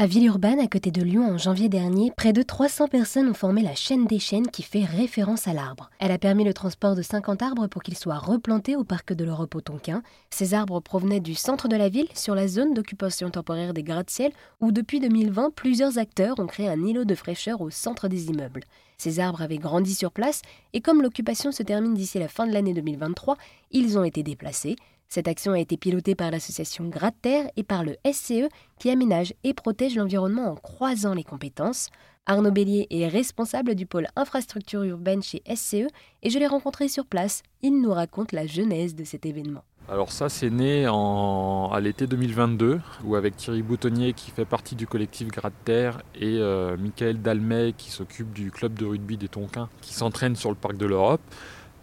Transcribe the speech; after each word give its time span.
À 0.00 0.06
Villeurbanne, 0.06 0.60
à 0.60 0.68
côté 0.68 0.92
de 0.92 1.02
Lyon, 1.02 1.28
en 1.28 1.38
janvier 1.38 1.68
dernier, 1.68 2.12
près 2.16 2.32
de 2.32 2.42
300 2.42 2.86
personnes 2.86 3.28
ont 3.28 3.34
formé 3.34 3.62
la 3.62 3.74
chaîne 3.74 4.06
des 4.06 4.20
chaînes 4.20 4.46
qui 4.46 4.62
fait 4.62 4.84
référence 4.84 5.48
à 5.48 5.52
l'arbre. 5.52 5.90
Elle 5.98 6.12
a 6.12 6.18
permis 6.18 6.44
le 6.44 6.54
transport 6.54 6.94
de 6.94 7.02
50 7.02 7.42
arbres 7.42 7.66
pour 7.66 7.82
qu'ils 7.82 7.98
soient 7.98 8.16
replantés 8.18 8.76
au 8.76 8.84
parc 8.84 9.12
de 9.12 9.24
l'Europe 9.24 9.56
au 9.56 9.60
Tonkin. 9.60 10.04
Ces 10.30 10.54
arbres 10.54 10.78
provenaient 10.78 11.18
du 11.18 11.34
centre 11.34 11.66
de 11.66 11.74
la 11.74 11.88
ville, 11.88 12.06
sur 12.14 12.36
la 12.36 12.46
zone 12.46 12.74
d'occupation 12.74 13.28
temporaire 13.28 13.74
des 13.74 13.82
gratte-ciel, 13.82 14.30
où 14.60 14.70
depuis 14.70 15.00
2020, 15.00 15.52
plusieurs 15.52 15.98
acteurs 15.98 16.38
ont 16.38 16.46
créé 16.46 16.68
un 16.68 16.80
îlot 16.80 17.04
de 17.04 17.16
fraîcheur 17.16 17.60
au 17.60 17.70
centre 17.70 18.06
des 18.06 18.26
immeubles. 18.26 18.62
Ces 18.98 19.18
arbres 19.18 19.42
avaient 19.42 19.58
grandi 19.58 19.96
sur 19.96 20.12
place, 20.12 20.42
et 20.74 20.80
comme 20.80 21.02
l'occupation 21.02 21.50
se 21.50 21.64
termine 21.64 21.94
d'ici 21.94 22.20
la 22.20 22.28
fin 22.28 22.46
de 22.46 22.52
l'année 22.52 22.72
2023, 22.72 23.36
ils 23.72 23.98
ont 23.98 24.04
été 24.04 24.22
déplacés. 24.22 24.76
Cette 25.08 25.26
action 25.26 25.52
a 25.52 25.58
été 25.58 25.78
pilotée 25.78 26.14
par 26.14 26.30
l'association 26.30 26.84
Gratte-Terre 26.84 27.50
et 27.56 27.62
par 27.62 27.82
le 27.82 27.96
SCE 28.04 28.48
qui 28.78 28.90
aménage 28.90 29.32
et 29.42 29.54
protège 29.54 29.96
l'environnement 29.96 30.52
en 30.52 30.54
croisant 30.54 31.14
les 31.14 31.24
compétences. 31.24 31.88
Arnaud 32.26 32.50
Bélier 32.50 32.86
est 32.90 33.08
responsable 33.08 33.74
du 33.74 33.86
pôle 33.86 34.06
infrastructure 34.16 34.82
urbaine 34.82 35.22
chez 35.22 35.42
SCE 35.46 35.88
et 36.22 36.28
je 36.28 36.38
l'ai 36.38 36.46
rencontré 36.46 36.88
sur 36.88 37.06
place. 37.06 37.42
Il 37.62 37.80
nous 37.80 37.92
raconte 37.92 38.32
la 38.32 38.46
genèse 38.46 38.94
de 38.94 39.04
cet 39.04 39.24
événement. 39.24 39.64
Alors 39.88 40.12
ça, 40.12 40.28
c'est 40.28 40.50
né 40.50 40.84
à 40.84 41.80
l'été 41.80 42.06
2022, 42.06 42.78
où 43.04 43.16
avec 43.16 43.36
Thierry 43.38 43.62
Boutonnier 43.62 44.12
qui 44.12 44.30
fait 44.30 44.44
partie 44.44 44.76
du 44.76 44.86
collectif 44.86 45.28
Gratte-Terre 45.28 46.02
et 46.14 46.36
euh, 46.36 46.76
Michael 46.76 47.22
Dalmet 47.22 47.72
qui 47.72 47.90
s'occupe 47.90 48.34
du 48.34 48.50
club 48.50 48.74
de 48.74 48.84
rugby 48.84 49.16
des 49.16 49.28
Tonquins 49.28 49.70
qui 49.80 49.94
s'entraîne 49.94 50.36
sur 50.36 50.50
le 50.50 50.56
parc 50.56 50.76
de 50.76 50.84
l'Europe. 50.84 51.22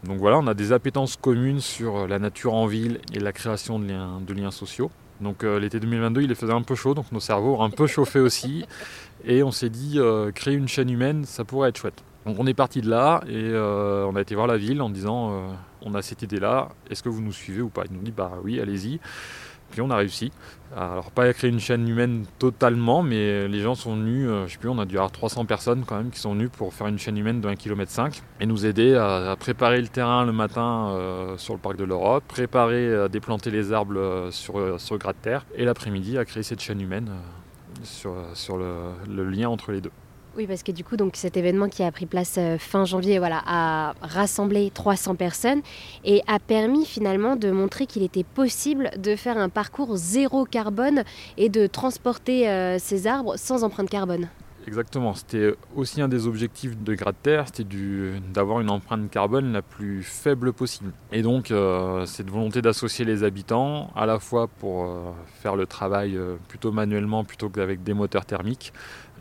Donc 0.06 0.20
voilà, 0.20 0.38
on 0.38 0.46
a 0.46 0.54
des 0.54 0.72
appétences 0.72 1.16
communes 1.16 1.60
sur 1.60 1.98
euh, 1.98 2.08
la 2.08 2.20
nature 2.20 2.54
en 2.54 2.68
ville 2.68 3.00
et 3.14 3.20
la 3.20 3.32
création 3.32 3.80
de 3.80 4.34
liens, 4.34 4.52
sociaux. 4.52 4.92
Donc 5.20 5.44
euh, 5.44 5.60
l'été 5.60 5.80
2022, 5.80 6.22
il 6.22 6.36
faisait 6.36 6.54
un 6.54 6.62
peu 6.62 6.76
chaud, 6.76 6.94
donc 6.94 7.12
nos 7.12 7.20
cerveaux 7.20 7.56
ont 7.56 7.64
un 7.64 7.72
peu 7.72 7.88
chauffé 7.88 8.20
aussi. 8.20 8.66
Et 9.26 9.42
on 9.42 9.52
s'est 9.52 9.70
dit, 9.70 9.96
euh, 9.98 10.32
créer 10.32 10.54
une 10.54 10.68
chaîne 10.68 10.92
humaine, 10.92 11.26
ça 11.26 11.44
pourrait 11.44 11.70
être 11.70 11.78
chouette. 11.78 12.04
Donc 12.28 12.38
on 12.40 12.46
est 12.46 12.54
parti 12.54 12.82
de 12.82 12.90
là 12.90 13.22
et 13.28 13.54
on 13.54 14.16
a 14.16 14.22
été 14.22 14.34
voir 14.34 14.48
la 14.48 14.58
ville 14.58 14.82
en 14.82 14.90
disant, 14.90 15.56
on 15.84 15.94
a 15.94 16.02
cette 16.02 16.24
idée-là, 16.24 16.70
est-ce 16.90 17.04
que 17.04 17.10
vous 17.10 17.22
nous 17.22 17.32
suivez 17.32 17.62
ou 17.62 17.70
pas? 17.70 17.84
Ils 17.88 17.96
nous 17.96 18.02
dit, 18.02 18.12
bah 18.12 18.32
oui, 18.44 18.60
allez-y. 18.60 19.00
On 19.82 19.90
a 19.90 19.96
réussi. 19.96 20.32
Alors 20.76 21.12
pas 21.12 21.24
à 21.24 21.34
créer 21.34 21.50
une 21.50 21.60
chaîne 21.60 21.88
humaine 21.88 22.26
totalement, 22.38 23.02
mais 23.02 23.48
les 23.48 23.62
gens 23.62 23.76
sont 23.76 23.96
venus, 23.96 24.28
euh, 24.28 24.46
je 24.46 24.54
sais 24.54 24.58
plus, 24.58 24.68
on 24.70 24.80
a 24.80 24.86
dû 24.86 24.98
avoir 24.98 25.12
300 25.12 25.46
personnes 25.46 25.86
quand 25.86 25.96
même 25.96 26.10
qui 26.10 26.20
sont 26.20 26.34
venues 26.34 26.50
pour 26.50 26.74
faire 26.74 26.88
une 26.88 27.00
chaîne 27.00 27.18
humaine 27.18 27.40
de 27.40 27.48
1,5 27.48 27.56
km 27.56 27.92
et 28.42 28.46
nous 28.46 28.66
aider 28.66 28.94
à, 28.96 29.36
préparer 29.40 29.82
le 29.82 29.88
terrain 29.88 30.26
le 30.26 30.34
matin 30.34 30.90
euh, 30.90 31.38
sur 31.38 31.54
le 31.54 31.60
parc 31.60 31.78
de 31.78 31.86
l'Europe, 31.86 32.24
préparer 32.28 32.94
à 32.94 33.08
déplanter 33.08 33.52
les 33.52 33.72
arbres 33.72 34.28
sur, 34.32 34.60
euh, 34.60 34.78
sur 34.78 34.98
gratte-terre 34.98 35.46
et 35.56 35.64
l'après-midi 35.64 36.18
à 36.18 36.26
créer 36.26 36.44
cette 36.44 36.62
chaîne 36.62 36.82
humaine 36.82 37.10
sur 37.84 38.58
le 38.58 39.30
lien 39.30 39.50
entre 39.50 39.72
les 39.72 39.82
deux. 39.82 39.92
Oui, 40.38 40.48
parce 40.48 40.64
que 40.64 40.74
du 40.74 40.84
coup, 40.84 40.98
cet 41.14 41.38
événement 41.38 41.70
qui 41.70 41.82
a 41.82 41.90
pris 41.94 42.06
place 42.06 42.36
euh, 42.38 42.58
fin 42.58 42.84
janvier 42.84 43.22
a 43.24 43.94
rassemblé 44.02 44.70
300 44.70 45.16
personnes 45.16 45.62
et 46.04 46.22
a 46.28 46.40
permis 46.40 46.86
finalement 46.86 47.38
de 47.38 47.52
montrer 47.52 47.86
qu'il 47.86 48.04
était 48.04 48.26
possible 48.26 48.92
de 48.98 49.16
faire 49.16 49.38
un 49.38 49.48
parcours 49.48 49.96
zéro 49.96 50.44
carbone 50.44 51.04
et 51.38 51.48
de 51.48 51.68
transporter 51.68 52.50
euh, 52.50 52.78
ces 52.80 53.08
arbres 53.08 53.38
sans 53.38 53.64
empreinte 53.64 53.90
carbone. 53.90 54.28
Exactement, 54.68 55.14
c'était 55.14 55.54
aussi 55.76 56.02
un 56.02 56.08
des 56.08 56.26
objectifs 56.26 56.76
de 56.76 56.96
Gratte-Terre, 56.96 57.46
c'était 57.46 57.68
d'avoir 58.34 58.62
une 58.62 58.70
empreinte 58.70 59.12
carbone 59.12 59.54
la 59.54 59.62
plus 59.62 60.02
faible 60.02 60.54
possible. 60.54 60.92
Et 61.12 61.22
donc 61.22 61.52
euh, 61.52 62.06
cette 62.06 62.30
volonté 62.30 62.62
d'associer 62.62 63.06
les 63.06 63.24
habitants, 63.24 63.92
à 63.96 64.06
la 64.06 64.20
fois 64.20 64.48
pour 64.48 64.90
faire 65.42 65.56
le 65.56 65.68
travail 65.68 66.20
plutôt 66.48 66.72
manuellement 66.72 67.24
plutôt 67.24 67.50
qu'avec 67.50 67.84
des 67.84 67.94
moteurs 67.94 68.26
thermiques, 68.26 68.74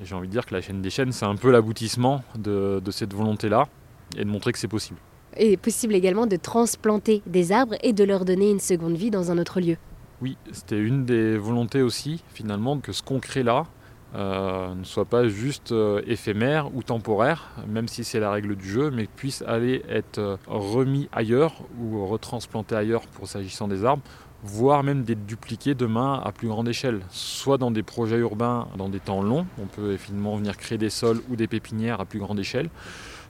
j'ai 0.03 0.15
envie 0.15 0.29
de 0.29 0.33
dire 0.33 0.47
que 0.47 0.55
la 0.55 0.61
chaîne 0.61 0.83
des 0.83 0.91
chaînes, 0.91 1.13
c'est 1.13 1.25
un 1.25 1.37
peu 1.37 1.51
l'aboutissement 1.51 2.23
de, 2.37 2.81
cette 2.91 3.15
volonté-là 3.15 3.69
et 4.17 4.25
de 4.25 4.31
montrer 4.31 4.53
que 4.53 4.59
c'est 4.59 4.69
possible. 4.69 4.99
Et 5.37 5.57
possible 5.57 5.95
également 5.95 6.27
de 6.27 6.37
transplanter 6.37 7.23
des 7.27 7.53
arbres 7.53 7.75
et 7.83 7.93
de 7.93 8.05
leur 8.05 8.25
donner 8.25 8.51
une 8.51 8.61
seconde 8.61 8.97
vie 8.97 9.11
dans 9.11 9.31
un 9.31 9.39
autre 9.39 9.61
lieu. 9.61 9.77
Oui, 10.21 10.37
c'était 10.53 10.79
une 10.79 11.05
des 11.05 11.37
volontés 11.37 11.83
aussi, 11.83 12.23
finalement, 12.33 12.79
que 12.79 12.93
ce 12.93 13.03
qu'on 13.03 13.19
crée 13.19 13.43
là 13.43 13.67
euh, 14.15 14.75
ne 14.75 14.85
soit 14.85 15.07
pas 15.07 15.27
juste 15.29 15.73
euh, 15.73 16.01
éphémère 16.07 16.75
ou 16.75 16.83
temporaire, 16.83 17.51
même 17.67 17.89
si 17.89 18.05
c'est 18.05 18.21
la 18.21 18.31
règle 18.31 18.55
du 18.55 18.69
jeu, 18.69 18.91
mais 18.91 19.07
puisse 19.07 19.43
aller 19.43 19.83
être 19.89 20.19
euh, 20.19 20.37
remis 20.47 21.09
ailleurs 21.13 21.55
ou 21.81 22.07
retransplanté 22.07 22.77
ailleurs 22.77 23.07
pour 23.09 23.27
s'agissant 23.27 23.69
des 23.69 23.85
arbres 23.85 24.03
voire 24.45 24.83
même 24.83 25.05
d'être 25.05 25.25
dupliqué 25.25 25.75
demain 25.75 26.21
à 26.23 26.31
plus 26.31 26.49
grande 26.49 26.69
échelle, 26.69 27.01
soit 27.09 27.57
dans 27.57 27.71
des 27.71 27.83
projets 27.83 28.19
urbains 28.19 28.69
dans 28.77 28.91
des 28.91 29.01
temps 29.01 29.23
longs, 29.23 29.47
on 29.59 29.65
peut 29.65 29.97
finalement 29.97 30.37
venir 30.37 30.59
créer 30.59 30.77
des 30.77 30.91
sols 30.91 31.23
ou 31.31 31.37
des 31.37 31.47
pépinières 31.47 31.99
à 31.99 32.05
plus 32.05 32.19
grande 32.19 32.39
échelle, 32.39 32.69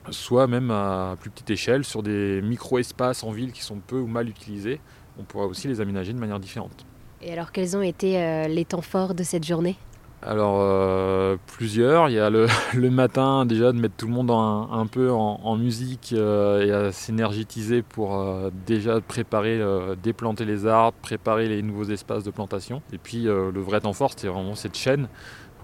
soit 0.09 0.45
même 0.47 0.71
à 0.71 1.15
plus 1.21 1.29
petite 1.29 1.49
échelle 1.49 1.85
sur 1.85 2.03
des 2.03 2.41
micro-espaces 2.41 3.23
en 3.23 3.31
ville 3.31 3.53
qui 3.53 3.63
sont 3.63 3.79
peu 3.79 3.97
ou 3.97 4.07
mal 4.07 4.27
utilisés, 4.27 4.81
on 5.17 5.23
pourra 5.23 5.45
aussi 5.45 5.69
les 5.69 5.79
aménager 5.79 6.11
de 6.11 6.19
manière 6.19 6.39
différente. 6.39 6.85
Et 7.21 7.31
alors 7.31 7.53
quels 7.53 7.77
ont 7.77 7.81
été 7.81 8.21
euh, 8.21 8.47
les 8.49 8.65
temps 8.65 8.81
forts 8.81 9.15
de 9.15 9.23
cette 9.23 9.45
journée? 9.45 9.77
Alors 10.25 10.57
euh, 10.59 11.37
plusieurs, 11.45 12.09
il 12.09 12.13
y 12.13 12.19
a 12.19 12.29
le, 12.73 12.89
matin 12.89 13.45
déjà 13.45 13.71
de 13.71 13.77
mettre 13.77 13.95
tout 13.95 14.07
le 14.07 14.13
monde 14.13 14.31
un, 14.31 14.87
peu 14.87 15.11
en, 15.11 15.55
musique 15.55 16.13
euh, 16.17 16.65
et 16.65 16.71
à 16.71 16.91
s'énergétiser 16.91 17.83
pour 17.83 18.19
euh, 18.19 18.49
déjà 18.65 18.99
préparer, 19.01 19.61
déplanter 20.01 20.45
les 20.45 20.65
arbres, 20.65 20.97
préparer 21.01 21.47
les 21.47 21.61
nouveaux 21.61 21.85
espaces 21.85 22.23
de 22.23 22.31
plantation. 22.31 22.81
Et 22.91 22.97
puis 22.97 23.23
le 23.23 23.59
vrai 23.59 23.81
temps 23.81 23.93
fort 23.93 24.11
c'était 24.11 24.27
vraiment 24.27 24.55
cette 24.55 24.75
chaîne 24.75 25.07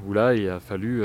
où 0.07 0.13
là 0.13 0.33
il 0.33 0.49
a 0.49 0.59
fallu 0.59 1.03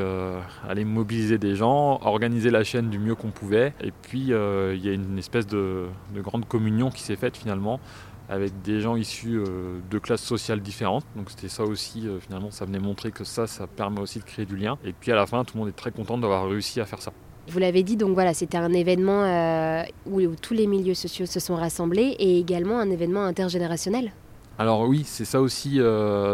aller 0.69 0.85
mobiliser 0.85 1.39
des 1.39 1.55
gens, 1.55 2.01
organiser 2.03 2.51
la 2.51 2.65
chaîne 2.65 2.91
du 2.91 2.99
mieux 2.99 3.15
qu'on 3.15 3.31
pouvait. 3.31 3.73
Et 3.81 3.91
puis 3.91 4.21
il 4.21 4.85
y 4.85 4.89
a 4.89 4.93
une 4.93 5.19
espèce 5.19 5.47
de 5.47 5.89
grande 6.17 6.47
communion 6.47 6.91
qui 6.91 7.03
s'est 7.03 7.17
faite 7.17 7.37
finalement 7.37 7.81
avec 8.29 8.63
des 8.63 8.81
gens 8.81 8.97
issus 8.97 9.39
euh, 9.39 9.79
de 9.91 9.99
classes 9.99 10.23
sociales 10.23 10.61
différentes. 10.61 11.05
Donc 11.15 11.31
c'était 11.31 11.49
ça 11.49 11.65
aussi, 11.65 12.07
euh, 12.07 12.19
finalement, 12.21 12.51
ça 12.51 12.65
venait 12.65 12.79
montrer 12.79 13.11
que 13.11 13.25
ça, 13.25 13.47
ça 13.47 13.67
permet 13.67 14.01
aussi 14.01 14.19
de 14.19 14.25
créer 14.25 14.47
du 14.47 14.57
lien. 14.57 14.79
Et 14.85 14.93
puis 14.93 15.13
à 15.13 15.15
la 15.15 15.27
fin, 15.27 15.45
tout 15.45 15.55
le 15.57 15.61
monde 15.61 15.69
est 15.69 15.77
très 15.77 15.91
content 15.91 16.19
d'avoir 16.19 16.49
réussi 16.49 16.81
à 16.81 16.87
faire 16.87 17.01
ça. 17.01 17.13
Vous 17.49 17.61
l'avez 17.61 17.85
dit, 17.85 17.97
donc 17.97 18.15
voilà, 18.15 18.35
c'était 18.35 18.59
un 18.59 18.73
événement 18.73 19.23
euh, 19.23 19.83
où, 20.07 20.21
tous 20.35 20.55
les 20.55 20.67
milieux 20.67 20.95
sociaux 20.95 21.27
se 21.27 21.39
sont 21.39 21.55
rassemblés 21.55 22.17
et 22.19 22.41
également 22.41 22.81
un 22.81 22.91
événement 22.91 23.25
intergénérationnel. 23.25 24.13
Alors 24.59 24.89
oui, 24.89 25.03
c'est 25.05 25.27
ça 25.27 25.41
aussi, 25.41 25.81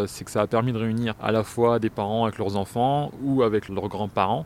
c'est 0.07 0.25
que 0.25 0.31
ça 0.31 0.43
a 0.43 0.47
permis 0.47 0.73
de 0.73 0.79
réunir 0.79 1.15
à 1.21 1.33
la 1.33 1.43
fois 1.43 1.79
des 1.81 1.91
parents 1.91 2.25
avec 2.25 2.39
leurs 2.39 2.57
enfants 2.57 3.11
ou 3.23 3.43
avec 3.43 3.69
leurs 3.69 3.89
grands-parents. 3.89 4.45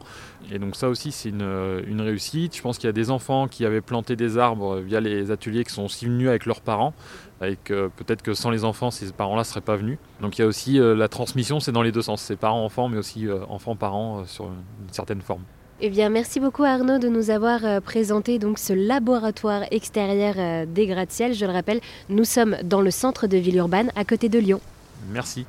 Et 0.51 0.59
donc 0.59 0.77
ça 0.77 0.89
aussi, 0.89 1.13
c'est 1.13 1.29
une, 1.29 2.01
réussite. 2.01 2.57
Je 2.57 2.63
pense 2.63 2.79
qu'il 2.79 2.87
y 2.87 2.89
a 2.89 2.93
des 2.93 3.11
enfants 3.11 3.49
qui 3.49 3.67
avaient 3.67 3.83
planté 3.83 4.17
des 4.17 4.39
arbres 4.39 4.79
via 4.79 5.01
les 5.01 5.31
ateliers 5.31 5.65
qui 5.65 5.73
sont 5.73 5.85
aussi 5.85 6.07
venus 6.07 6.29
avec 6.29 6.47
leurs 6.47 6.63
parents 6.63 6.95
avec 7.41 7.71
euh, 7.71 7.89
peut-être 7.95 8.23
que 8.23 8.35
sans 8.35 8.51
les 8.51 8.65
enfants, 8.65 8.91
ces 8.91 9.13
parents-là 9.13 9.43
ne 9.43 9.47
seraient 9.47 9.61
pas 9.61 9.77
venus. 9.77 9.99
Donc 10.21 10.39
il 10.39 10.43
y 10.43 10.45
a 10.45 10.47
aussi 10.47 10.81
euh, 10.81 10.95
la 10.95 11.09
transmission, 11.09 11.61
c'est 11.61 11.73
dans 11.73 11.83
les 11.83 11.93
deux 11.93 12.03
sens, 12.03 12.23
c'est 12.23 12.37
parents-enfants, 12.37 12.89
mais 12.89 12.99
aussi 12.99 13.27
euh, 13.27 13.45
enfants-parents 13.49 14.25
sur 14.27 14.47
une 14.47 14.93
certaine 14.93 15.21
forme. 15.21 15.43
Eh 15.79 15.91
bien, 15.91 16.09
merci 16.09 16.41
beaucoup 16.41 16.65
Arnaud 16.65 16.99
de 16.99 17.09
nous 17.09 17.29
avoir 17.29 17.83
présenté 17.83 18.39
donc 18.39 18.59
ce 18.59 18.73
laboratoire 18.73 19.65
extérieur 19.71 20.67
des 20.67 20.87
gratte-ciel. 20.87 21.35
Je 21.35 21.45
le 21.45 21.53
rappelle, 21.53 21.81
nous 22.09 22.25
sommes 22.25 22.57
dans 22.65 22.81
le 22.81 22.91
centre 22.91 23.27
de 23.27 23.37
Villeurbanne, 23.37 23.91
à 23.95 24.05
côté 24.05 24.31
de 24.31 24.39
Lyon. 24.39 24.61
Merci. 25.11 25.45